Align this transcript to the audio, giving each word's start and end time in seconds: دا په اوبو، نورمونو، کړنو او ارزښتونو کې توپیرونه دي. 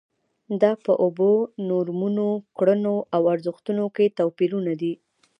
دا 0.61 0.71
په 0.85 0.91
اوبو، 1.03 1.31
نورمونو، 1.69 2.27
کړنو 2.57 2.95
او 3.15 3.21
ارزښتونو 3.33 3.85
کې 3.95 4.13
توپیرونه 4.17 4.71
دي. 4.81 4.93